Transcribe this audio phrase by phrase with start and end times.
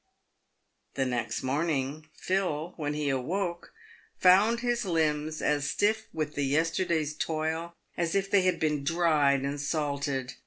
[0.95, 3.71] The next morning, Phil, when he awoke,
[4.17, 9.43] found his limbs as stiff with the yesterday's toil as if they had been dried
[9.43, 10.33] and salted.